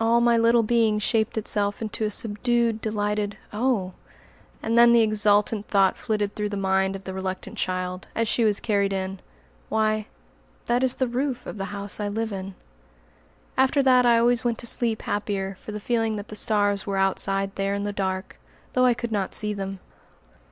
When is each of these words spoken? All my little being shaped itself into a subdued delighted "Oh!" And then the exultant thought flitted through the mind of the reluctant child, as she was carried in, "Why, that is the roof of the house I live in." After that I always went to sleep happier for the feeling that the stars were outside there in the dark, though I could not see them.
All 0.00 0.20
my 0.20 0.36
little 0.36 0.64
being 0.64 0.98
shaped 0.98 1.38
itself 1.38 1.80
into 1.80 2.02
a 2.04 2.10
subdued 2.10 2.80
delighted 2.80 3.38
"Oh!" 3.52 3.92
And 4.60 4.76
then 4.76 4.92
the 4.92 5.02
exultant 5.02 5.68
thought 5.68 5.96
flitted 5.96 6.34
through 6.34 6.48
the 6.48 6.56
mind 6.56 6.96
of 6.96 7.04
the 7.04 7.14
reluctant 7.14 7.56
child, 7.56 8.08
as 8.12 8.26
she 8.26 8.42
was 8.42 8.58
carried 8.58 8.92
in, 8.92 9.20
"Why, 9.68 10.08
that 10.66 10.82
is 10.82 10.96
the 10.96 11.06
roof 11.06 11.46
of 11.46 11.58
the 11.58 11.66
house 11.66 12.00
I 12.00 12.08
live 12.08 12.32
in." 12.32 12.56
After 13.56 13.80
that 13.84 14.04
I 14.04 14.18
always 14.18 14.42
went 14.42 14.58
to 14.58 14.66
sleep 14.66 15.02
happier 15.02 15.56
for 15.60 15.70
the 15.70 15.78
feeling 15.78 16.16
that 16.16 16.26
the 16.26 16.34
stars 16.34 16.84
were 16.84 16.98
outside 16.98 17.54
there 17.54 17.74
in 17.76 17.84
the 17.84 17.92
dark, 17.92 18.36
though 18.72 18.84
I 18.84 18.94
could 18.94 19.12
not 19.12 19.32
see 19.32 19.54
them. 19.54 19.78